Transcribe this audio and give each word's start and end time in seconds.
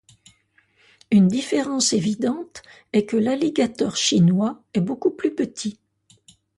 Une 1.11 1.27
différence 1.27 1.93
évidente 1.93 2.63
est 2.91 3.05
que 3.05 3.17
l'alligator 3.17 3.95
chinois 3.95 4.59
est 4.73 4.81
beaucoup 4.81 5.11
plus 5.11 5.35
petit. 5.35 5.77